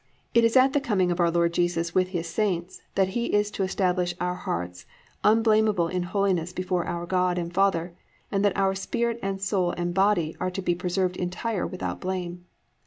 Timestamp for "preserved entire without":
10.73-12.01